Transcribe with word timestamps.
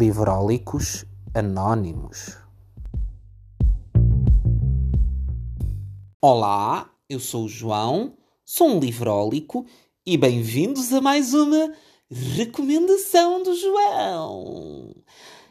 Livrólicos 0.00 1.04
Anónimos. 1.34 2.34
Olá, 6.22 6.90
eu 7.06 7.20
sou 7.20 7.44
o 7.44 7.48
João, 7.50 8.14
sou 8.42 8.68
um 8.68 8.80
livrólico 8.80 9.66
e 10.06 10.16
bem-vindos 10.16 10.90
a 10.94 11.02
mais 11.02 11.34
uma 11.34 11.74
recomendação 12.10 13.42
do 13.42 13.54
João. 13.54 14.96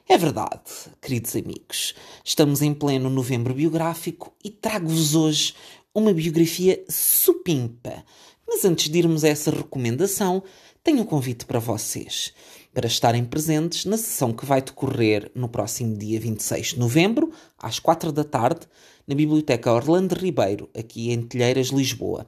É 0.07 0.18
verdade, 0.18 0.71
queridos 1.00 1.36
amigos, 1.36 1.93
estamos 2.25 2.64
em 2.64 2.74
pleno 2.74 3.07
novembro 3.07 3.54
biográfico 3.54 4.34
e 4.43 4.50
trago-vos 4.50 5.14
hoje 5.14 5.54
uma 5.93 6.11
biografia 6.11 6.84
supimpa. 6.89 8.04
Mas 8.47 8.66
antes 8.66 8.89
de 8.89 8.97
irmos 8.97 9.24
a 9.24 9.28
essa 9.29 9.52
recomendação, 9.52 10.42
tenho 10.84 11.02
um 11.02 11.06
convite 11.06 11.46
para 11.46 11.60
vocês 11.60 12.34
para 12.73 12.87
estarem 12.87 13.25
presentes 13.25 13.86
na 13.86 13.97
sessão 13.97 14.32
que 14.32 14.46
vai 14.46 14.61
decorrer 14.61 15.32
no 15.36 15.50
próximo 15.50 15.97
dia 15.97 16.19
26 16.19 16.68
de 16.68 16.79
novembro, 16.79 17.32
às 17.57 17.79
4 17.79 18.11
da 18.11 18.23
tarde, 18.23 18.61
na 19.07 19.15
Biblioteca 19.15 19.73
Orlando 19.73 20.14
Ribeiro, 20.14 20.69
aqui 20.78 21.11
em 21.11 21.21
Telheiras, 21.21 21.68
Lisboa. 21.68 22.28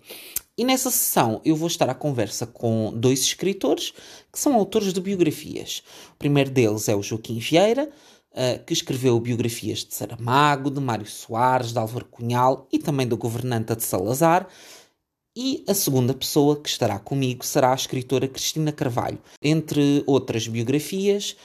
E 0.57 0.63
nessa 0.63 0.91
sessão 0.91 1.41
eu 1.45 1.55
vou 1.55 1.67
estar 1.67 1.89
à 1.89 1.93
conversa 1.93 2.45
com 2.45 2.91
dois 2.95 3.21
escritores 3.21 3.93
que 4.31 4.39
são 4.39 4.55
autores 4.55 4.93
de 4.93 4.99
biografias. 4.99 5.83
O 6.13 6.17
primeiro 6.17 6.49
deles 6.49 6.89
é 6.89 6.95
o 6.95 7.01
Joaquim 7.01 7.39
Vieira, 7.39 7.89
uh, 8.31 8.63
que 8.65 8.73
escreveu 8.73 9.19
biografias 9.19 9.79
de 9.79 9.93
Saramago, 9.93 10.69
de 10.69 10.79
Mário 10.79 11.05
Soares, 11.05 11.71
de 11.71 11.79
Álvaro 11.79 12.05
Cunhal 12.05 12.67
e 12.71 12.79
também 12.79 13.07
da 13.07 13.15
governanta 13.15 13.75
de 13.75 13.83
Salazar. 13.83 14.47
E 15.35 15.63
a 15.65 15.73
segunda 15.73 16.13
pessoa 16.13 16.59
que 16.59 16.67
estará 16.67 16.99
comigo 16.99 17.45
será 17.45 17.71
a 17.71 17.75
escritora 17.75 18.27
Cristina 18.27 18.71
Carvalho. 18.71 19.17
Entre 19.41 20.03
outras 20.05 20.45
biografias, 20.45 21.37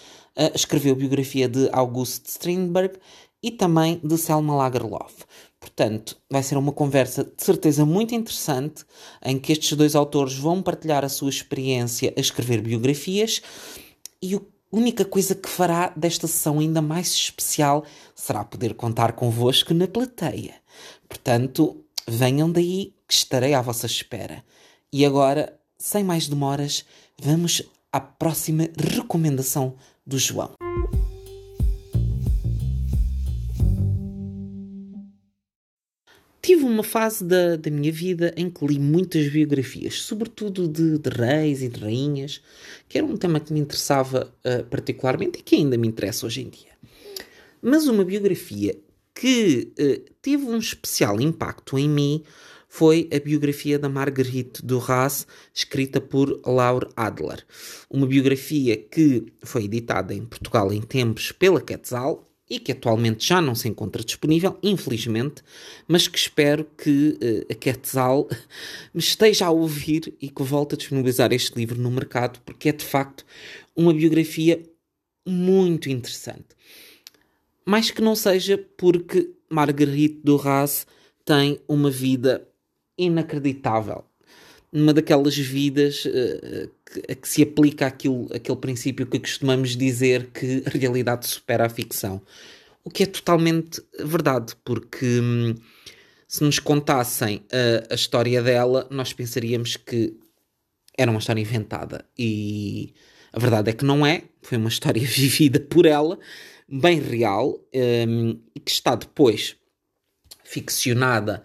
escreveu 0.54 0.92
a 0.92 0.96
biografia 0.96 1.48
de 1.48 1.68
August 1.72 2.26
Strindberg 2.26 2.98
e 3.40 3.52
também 3.52 4.00
de 4.02 4.18
Selma 4.18 4.56
Lagerlof. 4.56 5.24
Portanto, 5.60 6.16
vai 6.28 6.42
ser 6.42 6.58
uma 6.58 6.72
conversa 6.72 7.22
de 7.22 7.42
certeza 7.44 7.86
muito 7.86 8.12
interessante 8.12 8.84
em 9.24 9.38
que 9.38 9.52
estes 9.52 9.76
dois 9.76 9.94
autores 9.94 10.34
vão 10.34 10.60
partilhar 10.60 11.04
a 11.04 11.08
sua 11.08 11.30
experiência 11.30 12.12
a 12.16 12.20
escrever 12.20 12.60
biografias 12.60 13.40
e 14.20 14.34
a 14.34 14.40
única 14.72 15.04
coisa 15.04 15.34
que 15.36 15.48
fará 15.48 15.92
desta 15.96 16.26
sessão 16.26 16.58
ainda 16.58 16.82
mais 16.82 17.12
especial 17.12 17.84
será 18.16 18.44
poder 18.44 18.74
contar 18.74 19.12
convosco 19.12 19.72
na 19.72 19.86
plateia. 19.86 20.56
Portanto, 21.08 21.84
venham 22.08 22.50
daí 22.50 22.95
que 23.06 23.14
estarei 23.14 23.54
à 23.54 23.60
vossa 23.60 23.86
espera. 23.86 24.44
E 24.92 25.04
agora, 25.04 25.58
sem 25.78 26.02
mais 26.02 26.28
demoras, 26.28 26.84
vamos 27.20 27.62
à 27.92 28.00
próxima 28.00 28.68
recomendação 28.76 29.76
do 30.06 30.18
João. 30.18 30.52
Tive 36.46 36.62
uma 36.62 36.84
fase 36.84 37.24
da, 37.24 37.56
da 37.56 37.70
minha 37.72 37.90
vida 37.90 38.32
em 38.36 38.48
que 38.48 38.64
li 38.64 38.78
muitas 38.78 39.28
biografias, 39.28 40.02
sobretudo 40.02 40.68
de, 40.68 40.96
de 40.96 41.10
reis 41.10 41.60
e 41.60 41.68
de 41.68 41.80
rainhas, 41.80 42.40
que 42.88 42.96
era 42.96 43.04
um 43.04 43.16
tema 43.16 43.40
que 43.40 43.52
me 43.52 43.58
interessava 43.58 44.32
uh, 44.44 44.64
particularmente 44.66 45.40
e 45.40 45.42
que 45.42 45.56
ainda 45.56 45.76
me 45.76 45.88
interessa 45.88 46.24
hoje 46.24 46.42
em 46.42 46.48
dia. 46.48 46.70
Mas 47.60 47.88
uma 47.88 48.04
biografia 48.04 48.78
que 49.12 49.72
uh, 49.76 50.12
teve 50.22 50.44
um 50.44 50.58
especial 50.58 51.20
impacto 51.20 51.76
em 51.76 51.88
mim 51.88 52.22
foi 52.76 53.08
a 53.10 53.18
biografia 53.18 53.78
da 53.78 53.88
Marguerite 53.88 54.62
Duras, 54.62 55.26
escrita 55.54 55.98
por 55.98 56.42
Laura 56.44 56.86
Adler. 56.94 57.42
Uma 57.88 58.06
biografia 58.06 58.76
que 58.76 59.32
foi 59.42 59.64
editada 59.64 60.12
em 60.12 60.26
Portugal 60.26 60.70
em 60.70 60.82
tempos 60.82 61.32
pela 61.32 61.58
Quetzal 61.58 62.30
e 62.50 62.60
que 62.60 62.72
atualmente 62.72 63.26
já 63.26 63.40
não 63.40 63.54
se 63.54 63.66
encontra 63.66 64.04
disponível, 64.04 64.58
infelizmente, 64.62 65.42
mas 65.88 66.06
que 66.06 66.18
espero 66.18 66.66
que 66.76 67.18
uh, 67.18 67.50
a 67.50 67.54
Quetzal 67.54 68.28
me 68.92 69.00
esteja 69.00 69.46
a 69.46 69.50
ouvir 69.50 70.12
e 70.20 70.28
que 70.28 70.42
volte 70.42 70.74
a 70.74 70.76
disponibilizar 70.76 71.32
este 71.32 71.56
livro 71.56 71.80
no 71.80 71.90
mercado, 71.90 72.42
porque 72.44 72.68
é 72.68 72.72
de 72.72 72.84
facto 72.84 73.24
uma 73.74 73.94
biografia 73.94 74.62
muito 75.26 75.88
interessante. 75.88 76.48
Mais 77.64 77.90
que 77.90 78.02
não 78.02 78.14
seja 78.14 78.62
porque 78.76 79.30
Marguerite 79.48 80.20
Duras 80.22 80.86
tem 81.24 81.58
uma 81.66 81.90
vida 81.90 82.46
inacreditável. 82.98 84.04
Uma 84.72 84.92
daquelas 84.92 85.36
vidas 85.36 86.04
uh, 86.04 86.70
que, 86.84 87.12
a 87.12 87.14
que 87.14 87.28
se 87.28 87.42
aplica 87.42 87.86
aquilo, 87.86 88.28
aquele 88.34 88.58
princípio 88.58 89.06
que 89.06 89.18
costumamos 89.18 89.76
dizer 89.76 90.30
que 90.32 90.62
a 90.66 90.70
realidade 90.70 91.26
supera 91.26 91.66
a 91.66 91.68
ficção. 91.68 92.20
O 92.84 92.90
que 92.90 93.02
é 93.02 93.06
totalmente 93.06 93.82
verdade, 93.98 94.54
porque 94.64 95.20
hum, 95.20 95.54
se 96.28 96.44
nos 96.44 96.58
contassem 96.58 97.42
a, 97.50 97.92
a 97.92 97.94
história 97.94 98.42
dela, 98.42 98.86
nós 98.90 99.12
pensaríamos 99.12 99.76
que 99.76 100.16
era 100.96 101.10
uma 101.10 101.20
história 101.20 101.40
inventada. 101.40 102.04
E 102.18 102.94
a 103.32 103.38
verdade 103.38 103.70
é 103.70 103.72
que 103.72 103.84
não 103.84 104.04
é. 104.06 104.22
Foi 104.42 104.58
uma 104.58 104.68
história 104.68 105.02
vivida 105.06 105.60
por 105.60 105.86
ela, 105.86 106.18
bem 106.68 107.00
real, 107.00 107.60
um, 108.08 108.40
e 108.54 108.60
que 108.60 108.70
está 108.70 108.94
depois 108.94 109.56
ficcionada 110.44 111.42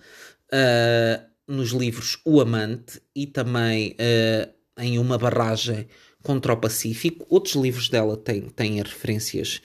uh, 0.53 1.30
nos 1.47 1.71
livros 1.71 2.19
O 2.25 2.39
Amante 2.39 3.01
e 3.15 3.27
também 3.27 3.91
uh, 3.91 4.51
em 4.77 4.97
Uma 4.97 5.17
Barragem 5.17 5.87
contra 6.23 6.53
o 6.53 6.57
Pacífico. 6.57 7.25
Outros 7.29 7.55
livros 7.55 7.89
dela 7.89 8.15
têm, 8.15 8.41
têm 8.49 8.81
referências 8.81 9.61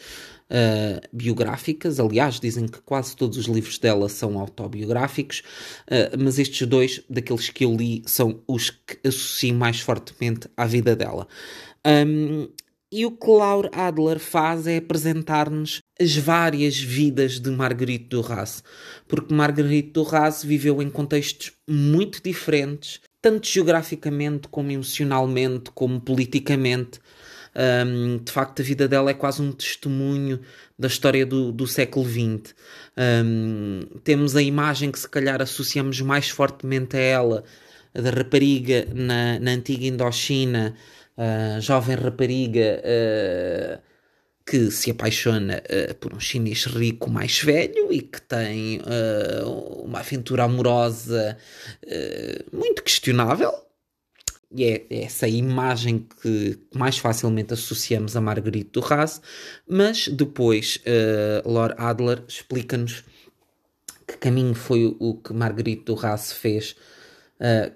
uh, 0.50 1.00
biográficas, 1.12 2.00
aliás, 2.00 2.40
dizem 2.40 2.66
que 2.66 2.80
quase 2.80 3.16
todos 3.16 3.36
os 3.36 3.46
livros 3.46 3.78
dela 3.78 4.08
são 4.08 4.38
autobiográficos, 4.38 5.42
uh, 5.86 6.16
mas 6.18 6.38
estes 6.38 6.66
dois, 6.66 7.02
daqueles 7.08 7.50
que 7.50 7.64
eu 7.64 7.74
li, 7.74 8.02
são 8.06 8.42
os 8.46 8.70
que 8.70 8.98
associo 9.06 9.54
mais 9.54 9.80
fortemente 9.80 10.48
à 10.56 10.66
vida 10.66 10.96
dela. 10.96 11.26
Um, 11.86 12.48
e 12.90 13.04
o 13.04 13.10
que 13.10 13.28
Laura 13.28 13.70
Adler 13.72 14.18
faz 14.18 14.66
é 14.66 14.76
apresentar-nos 14.76 15.80
as 16.00 16.16
várias 16.16 16.78
vidas 16.78 17.40
de 17.40 17.50
Marguerite 17.50 18.06
Duras, 18.08 18.62
porque 19.08 19.34
Marguerite 19.34 19.90
Duras 19.90 20.44
viveu 20.44 20.80
em 20.80 20.88
contextos 20.88 21.52
muito 21.68 22.22
diferentes, 22.22 23.00
tanto 23.20 23.48
geograficamente 23.48 24.48
como 24.48 24.70
emocionalmente, 24.70 25.70
como 25.74 26.00
politicamente. 26.00 27.00
Um, 27.56 28.18
de 28.22 28.30
facto, 28.30 28.60
a 28.60 28.64
vida 28.64 28.86
dela 28.86 29.10
é 29.10 29.14
quase 29.14 29.40
um 29.40 29.50
testemunho 29.50 30.40
da 30.78 30.88
história 30.88 31.24
do, 31.24 31.50
do 31.50 31.66
século 31.66 32.06
XX. 32.06 32.54
Um, 33.24 33.80
temos 34.04 34.36
a 34.36 34.42
imagem 34.42 34.92
que, 34.92 34.98
se 34.98 35.08
calhar, 35.08 35.40
associamos 35.40 36.00
mais 36.02 36.28
fortemente 36.28 36.96
a 36.96 37.00
ela, 37.00 37.44
da 37.94 38.10
rapariga 38.10 38.86
na, 38.94 39.40
na 39.40 39.52
antiga 39.52 39.86
Indochina, 39.86 40.74
uh, 41.16 41.60
jovem 41.60 41.96
rapariga 41.96 42.82
uh, 42.82 43.82
que 44.44 44.70
se 44.70 44.90
apaixona 44.90 45.62
uh, 45.62 45.94
por 45.96 46.14
um 46.14 46.20
chinês 46.20 46.64
rico 46.64 47.10
mais 47.10 47.40
velho 47.40 47.92
e 47.92 48.00
que 48.00 48.20
tem 48.22 48.80
uma 49.82 50.00
aventura 50.00 50.44
amorosa 50.44 51.36
muito 52.52 52.82
questionável. 52.82 53.52
E 54.52 54.64
é, 54.64 54.86
é 54.88 55.02
essa 55.04 55.26
imagem 55.26 56.06
que 56.22 56.58
mais 56.72 56.96
facilmente 56.98 57.52
associamos 57.52 58.16
a 58.16 58.20
Marguerite 58.20 58.70
Duras, 58.72 59.20
mas 59.68 60.06
depois 60.06 60.80
Lord 61.44 61.74
Adler 61.76 62.22
explica-nos 62.28 63.04
que 64.06 64.16
caminho 64.18 64.54
foi 64.54 64.96
o 65.00 65.14
que 65.16 65.32
Marguerite 65.32 65.84
Duras 65.86 66.32
fez 66.32 66.76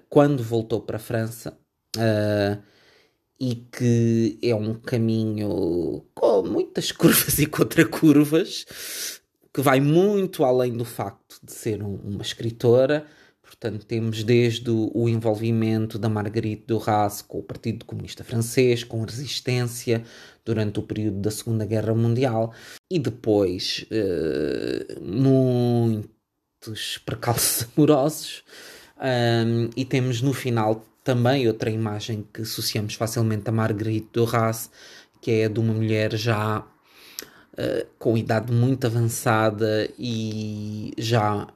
quando 0.09 0.41
voltou 0.41 0.81
para 0.81 0.95
a 0.95 0.99
França. 0.99 1.57
Uh, 1.97 2.71
e 3.41 3.55
que 3.55 4.37
é 4.43 4.53
um 4.53 4.75
caminho 4.75 6.05
com 6.13 6.43
muitas 6.43 6.91
curvas 6.93 7.39
e 7.39 7.47
contracurvas, 7.47 8.67
que 9.51 9.61
vai 9.61 9.81
muito 9.81 10.45
além 10.45 10.77
do 10.77 10.85
facto 10.85 11.39
de 11.43 11.51
ser 11.51 11.81
um, 11.81 11.95
uma 11.95 12.21
escritora. 12.21 13.03
Portanto, 13.41 13.83
temos 13.83 14.23
desde 14.23 14.69
o, 14.69 15.09
envolvimento 15.09 15.97
da 15.97 16.07
Marguerite 16.07 16.65
Duras 16.67 17.23
com 17.23 17.39
o 17.39 17.43
Partido 17.43 17.83
Comunista 17.83 18.23
Francês, 18.23 18.83
com 18.83 19.01
a 19.01 19.05
resistência 19.07 20.03
durante 20.45 20.79
o 20.79 20.83
período 20.83 21.19
da 21.19 21.31
Segunda 21.31 21.65
Guerra 21.65 21.95
Mundial, 21.95 22.53
e 22.89 22.99
depois 22.99 23.87
uh, 23.91 25.03
muitos 25.03 26.99
percalços 27.03 27.67
amorosos. 27.75 28.43
Um, 28.97 29.71
e 29.75 29.83
temos 29.83 30.21
no 30.21 30.31
final 30.31 30.85
também 31.03 31.47
outra 31.47 31.69
imagem 31.69 32.25
que 32.33 32.41
associamos 32.41 32.95
facilmente 32.95 33.49
a 33.49 33.51
Marguerite 33.51 34.09
Duras, 34.13 34.69
que 35.19 35.31
é 35.31 35.49
de 35.49 35.59
uma 35.59 35.73
mulher 35.73 36.15
já 36.15 36.59
uh, 36.59 37.87
com 37.97 38.17
idade 38.17 38.51
muito 38.51 38.85
avançada 38.85 39.89
e 39.97 40.93
já 40.97 41.47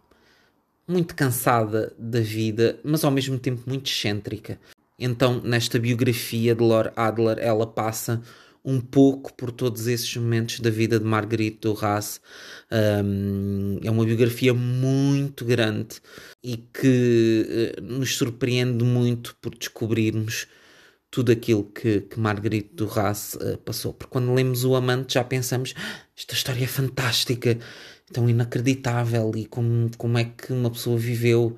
muito 0.87 1.15
cansada 1.15 1.93
da 1.97 2.19
vida, 2.19 2.79
mas 2.83 3.03
ao 3.03 3.11
mesmo 3.11 3.39
tempo 3.39 3.63
muito 3.65 3.89
excêntrica. 3.89 4.59
Então, 4.97 5.41
nesta 5.43 5.77
biografia 5.79 6.55
de 6.55 6.63
Laura 6.63 6.93
Adler, 6.95 7.37
ela 7.39 7.67
passa 7.67 8.21
um 8.65 8.81
pouco 8.81 9.31
por 9.33 9.51
todos 9.51 9.85
esses 9.85 10.17
momentos 10.17 10.59
da 10.59 10.71
vida 10.71 10.99
de 10.99 11.05
Marguerite 11.05 11.59
Duras. 11.61 12.19
Um, 12.71 13.79
é 13.83 13.91
uma 13.91 14.03
biografia 14.03 14.53
muito 14.53 15.45
grande 15.45 16.01
e 16.43 16.57
que 16.57 17.77
uh, 17.77 17.81
nos 17.83 18.17
surpreende 18.17 18.83
muito 18.83 19.37
por 19.39 19.55
descobrirmos 19.55 20.47
tudo 21.11 21.31
aquilo 21.31 21.63
que, 21.63 22.01
que 22.01 22.19
Marguerite 22.19 22.71
Duras 22.73 23.35
uh, 23.35 23.57
passou. 23.59 23.93
Porque 23.93 24.11
quando 24.11 24.33
lemos 24.33 24.65
O 24.65 24.75
Amante 24.75 25.13
já 25.13 25.23
pensamos 25.23 25.75
ah, 25.77 25.99
esta 26.17 26.33
história 26.33 26.63
é 26.63 26.67
fantástica, 26.67 27.59
tão 28.11 28.27
inacreditável 28.27 29.31
e 29.35 29.45
como, 29.45 29.91
como 29.95 30.17
é 30.17 30.25
que 30.25 30.51
uma 30.51 30.71
pessoa 30.71 30.97
viveu 30.97 31.55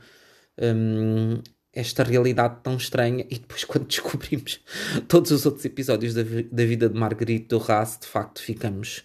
um, 0.60 1.42
esta 1.78 2.04
realidade 2.04 2.58
tão 2.64 2.76
estranha 2.76 3.26
e 3.30 3.38
depois 3.38 3.64
quando 3.66 3.86
descobrimos 3.86 4.60
todos 5.08 5.32
os 5.32 5.46
outros 5.46 5.66
episódios 5.66 6.14
da, 6.14 6.24
da 6.24 6.66
vida 6.66 6.90
de 6.90 6.98
Marguerite 6.98 7.48
Duras 7.48 7.98
de 8.02 8.08
facto 8.08 8.42
ficamos 8.42 9.04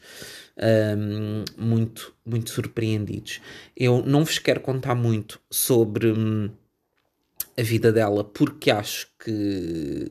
um, 0.97 1.45
muito, 1.57 2.15
muito 2.25 2.51
surpreendidos. 2.51 3.41
Eu 3.77 4.03
não 4.05 4.25
vos 4.25 4.39
quero 4.39 4.61
contar 4.61 4.95
muito 4.95 5.41
sobre... 5.51 6.13
Um, 6.13 6.51
a 7.57 7.63
vida 7.63 7.93
dela 7.93 8.25
porque 8.25 8.71
acho 8.71 9.09
que 9.19 10.11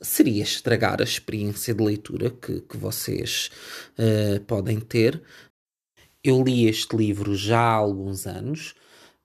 seria 0.00 0.42
estragar 0.42 1.00
a 1.00 1.04
experiência 1.04 1.74
de 1.74 1.82
leitura 1.82 2.30
que, 2.30 2.60
que 2.60 2.76
vocês 2.76 3.50
uh, 3.98 4.40
podem 4.44 4.80
ter. 4.80 5.22
Eu 6.22 6.42
li 6.42 6.66
este 6.66 6.96
livro 6.96 7.34
já 7.34 7.58
há 7.58 7.74
alguns 7.74 8.26
anos. 8.26 8.74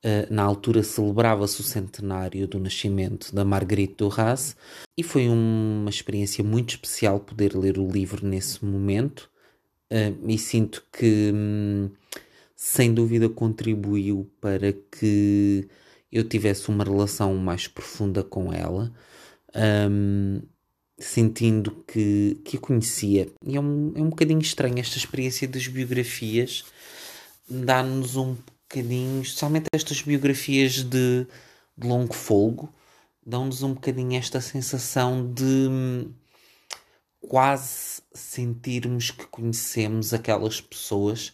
Uh, 0.03 0.33
na 0.33 0.41
altura 0.41 0.81
celebrava-se 0.81 1.61
o 1.61 1.63
centenário 1.63 2.47
do 2.47 2.59
nascimento 2.59 3.35
da 3.35 3.45
Marguerite 3.45 3.97
Duras 3.97 4.55
e 4.97 5.03
foi 5.03 5.29
uma 5.29 5.91
experiência 5.91 6.43
muito 6.43 6.71
especial 6.71 7.19
poder 7.19 7.55
ler 7.55 7.77
o 7.77 7.87
livro 7.87 8.25
nesse 8.25 8.65
momento. 8.65 9.29
Uh, 9.91 10.27
e 10.27 10.39
sinto 10.39 10.83
que, 10.91 11.31
hum, 11.31 11.91
sem 12.55 12.93
dúvida, 12.93 13.29
contribuiu 13.29 14.27
para 14.41 14.73
que 14.73 15.67
eu 16.11 16.23
tivesse 16.23 16.69
uma 16.69 16.83
relação 16.83 17.35
mais 17.35 17.67
profunda 17.67 18.23
com 18.23 18.51
ela, 18.51 18.91
um, 19.89 20.41
sentindo 20.97 21.83
que, 21.87 22.39
que 22.43 22.57
a 22.57 22.59
conhecia. 22.59 23.29
E 23.45 23.55
é 23.55 23.59
um, 23.61 23.93
é 23.95 24.01
um 24.01 24.09
bocadinho 24.09 24.41
estranho 24.41 24.79
esta 24.79 24.97
experiência 24.97 25.47
das 25.47 25.67
biografias, 25.67 26.65
dá-nos 27.49 28.15
um 28.15 28.35
bocadinho, 28.71 29.21
especialmente 29.21 29.67
estas 29.73 30.01
biografias 30.01 30.75
de, 30.83 31.27
de 31.77 31.87
longo 31.87 32.13
folgo, 32.13 32.73
dão-nos 33.25 33.61
um 33.61 33.73
bocadinho 33.73 34.17
esta 34.17 34.39
sensação 34.39 35.31
de 35.33 35.43
hum, 35.43 36.13
quase 37.19 38.01
sentirmos 38.13 39.11
que 39.11 39.25
conhecemos 39.27 40.13
aquelas 40.13 40.61
pessoas, 40.61 41.33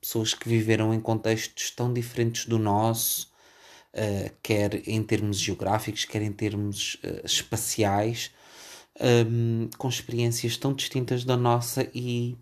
pessoas 0.00 0.34
que 0.34 0.48
viveram 0.48 0.92
em 0.92 1.00
contextos 1.00 1.70
tão 1.70 1.92
diferentes 1.92 2.46
do 2.46 2.58
nosso, 2.58 3.30
uh, 3.94 4.30
quer 4.42 4.86
em 4.88 5.02
termos 5.02 5.38
geográficos, 5.38 6.04
quer 6.04 6.22
em 6.22 6.32
termos 6.32 6.94
uh, 7.04 7.24
espaciais, 7.24 8.32
um, 9.00 9.70
com 9.78 9.88
experiências 9.88 10.56
tão 10.56 10.74
distintas 10.74 11.24
da 11.24 11.36
nossa 11.36 11.88
e 11.94 12.36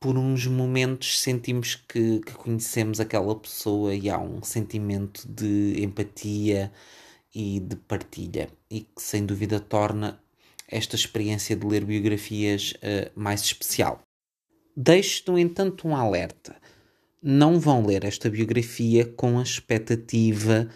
por 0.00 0.16
uns 0.16 0.46
momentos 0.46 1.20
sentimos 1.20 1.74
que, 1.74 2.20
que, 2.20 2.32
conhecemos 2.32 2.98
aquela 2.98 3.34
pessoa 3.38 3.94
e 3.94 4.08
há 4.08 4.18
um 4.18 4.42
sentimento 4.42 5.28
de 5.28 5.74
empatia 5.78 6.72
e 7.34 7.60
de 7.60 7.76
partilha. 7.76 8.48
E 8.70 8.80
que 8.80 9.02
sem 9.02 9.26
dúvida 9.26 9.60
torna 9.60 10.18
esta 10.66 10.96
experiência 10.96 11.54
de 11.54 11.66
ler 11.66 11.84
biografias 11.84 12.72
uh, 12.76 13.10
mais 13.14 13.42
especial. 13.42 14.00
Deixo, 14.74 15.30
no 15.30 15.38
entanto, 15.38 15.86
um 15.86 15.94
alerta. 15.94 16.56
Não 17.22 17.60
vão 17.60 17.84
ler 17.84 18.04
esta 18.04 18.30
biografia 18.30 19.04
com 19.04 19.38
a 19.38 19.42
expectativa 19.42 20.70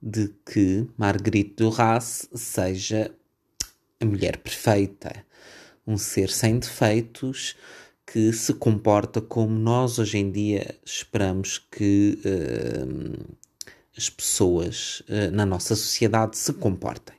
de 0.00 0.32
que 0.46 0.86
Marguerite 0.96 1.54
Duras 1.56 2.28
seja 2.32 3.12
a 3.98 4.04
mulher 4.04 4.36
perfeita, 4.36 5.26
um 5.84 5.98
ser 5.98 6.30
sem 6.30 6.60
defeitos 6.60 7.56
que 8.12 8.32
se 8.32 8.52
comporta 8.54 9.20
como 9.20 9.56
nós 9.56 10.00
hoje 10.00 10.18
em 10.18 10.32
dia 10.32 10.74
esperamos 10.84 11.58
que 11.58 12.18
uh, 12.24 13.36
as 13.96 14.10
pessoas 14.10 15.00
uh, 15.08 15.30
na 15.30 15.46
nossa 15.46 15.76
sociedade 15.76 16.36
se 16.36 16.52
comportem. 16.54 17.16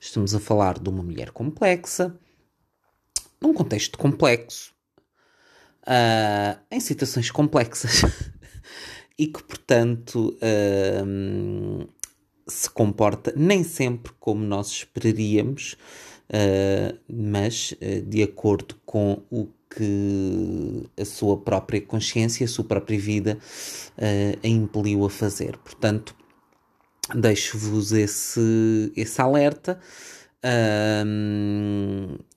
Estamos 0.00 0.34
a 0.34 0.40
falar 0.40 0.78
de 0.78 0.88
uma 0.88 1.02
mulher 1.02 1.32
complexa, 1.32 2.18
num 3.42 3.52
contexto 3.52 3.98
complexo, 3.98 4.72
uh, 5.82 6.58
em 6.70 6.80
situações 6.80 7.30
complexas 7.30 8.00
e 9.18 9.26
que, 9.26 9.42
portanto, 9.42 10.34
uh, 10.36 11.88
se 12.46 12.70
comporta 12.70 13.34
nem 13.36 13.62
sempre 13.62 14.14
como 14.18 14.42
nós 14.42 14.68
esperaríamos, 14.68 15.76
uh, 16.30 16.98
mas 17.06 17.74
de 18.06 18.22
acordo 18.22 18.76
com 18.86 19.22
o 19.30 19.48
que 19.76 20.84
a 20.98 21.04
sua 21.04 21.36
própria 21.36 21.80
consciência, 21.80 22.44
a 22.44 22.48
sua 22.48 22.64
própria 22.64 22.98
vida 22.98 23.38
a 24.42 24.46
impeliu 24.48 25.04
a 25.04 25.10
fazer. 25.10 25.56
Portanto, 25.58 26.16
deixo-vos 27.14 27.92
esse, 27.92 28.92
esse 28.96 29.20
alerta. 29.20 29.78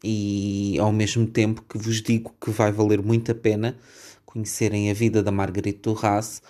E 0.04 0.78
ao 0.80 0.92
mesmo 0.92 1.26
tempo 1.28 1.64
que 1.68 1.78
vos 1.78 2.02
digo 2.02 2.34
que 2.42 2.50
vai 2.52 2.72
valer 2.72 3.02
muito 3.02 3.32
a 3.32 3.36
pena 3.36 3.78
conhecerem 4.26 4.92
a 4.92 4.94
vida 4.94 5.24
da 5.24 5.32
Marguerite 5.32 5.80
Duras 5.82 6.42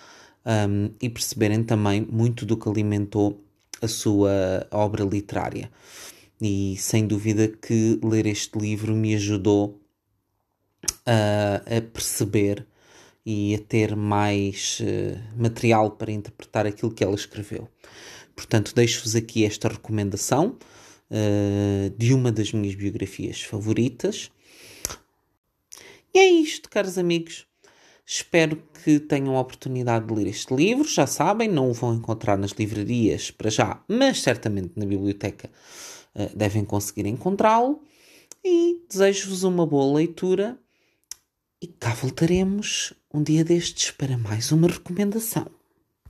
um, 0.44 0.90
e 1.00 1.08
perceberem 1.08 1.62
também 1.62 2.06
muito 2.10 2.44
do 2.44 2.56
que 2.56 2.68
alimentou 2.68 3.42
a 3.80 3.88
sua 3.88 4.66
obra 4.70 5.04
literária. 5.04 5.70
E 6.40 6.76
sem 6.78 7.06
dúvida 7.06 7.48
que 7.48 7.98
ler 8.02 8.26
este 8.26 8.58
livro 8.58 8.94
me 8.94 9.14
ajudou 9.14 9.79
uh, 11.10 11.76
a 11.76 11.80
perceber 11.80 12.66
e 13.26 13.54
a 13.54 13.58
ter 13.58 13.96
mais 13.96 14.80
uh, 14.80 15.40
material 15.40 15.90
para 15.90 16.12
interpretar 16.12 16.66
aquilo 16.66 16.92
que 16.92 17.02
ela 17.02 17.14
escreveu. 17.14 17.68
Portanto, 18.34 18.72
deixo-vos 18.74 19.14
aqui 19.16 19.44
esta 19.44 19.68
recomendação 19.68 20.56
uh, 21.10 21.90
de 21.98 22.14
uma 22.14 22.30
das 22.30 22.52
minhas 22.52 22.74
biografias 22.74 23.42
favoritas. 23.42 24.30
E 26.14 26.18
é 26.18 26.28
isto, 26.28 26.70
caros 26.70 26.96
amigos. 26.96 27.46
Espero 28.06 28.60
que 28.82 28.98
tenham 28.98 29.36
a 29.36 29.40
oportunidade 29.40 30.06
de 30.06 30.14
ler 30.14 30.26
este 30.26 30.52
livro. 30.54 30.88
Já 30.88 31.06
sabem, 31.06 31.48
não 31.48 31.70
o 31.70 31.72
vão 31.72 31.94
encontrar 31.94 32.36
nas 32.36 32.50
livrarias 32.52 33.30
para 33.30 33.50
já, 33.50 33.84
mas 33.86 34.22
certamente 34.22 34.72
na 34.74 34.86
biblioteca 34.86 35.50
uh, 36.14 36.36
devem 36.36 36.64
conseguir 36.64 37.06
encontrá-lo. 37.06 37.82
E 38.42 38.80
desejo-vos 38.88 39.42
uma 39.44 39.66
boa 39.66 39.98
leitura. 39.98 40.58
E 41.62 41.66
cá 41.66 41.92
voltaremos 41.92 42.94
um 43.12 43.22
dia 43.22 43.44
destes 43.44 43.90
para 43.90 44.16
mais 44.16 44.50
uma 44.50 44.66
recomendação. 44.66 45.59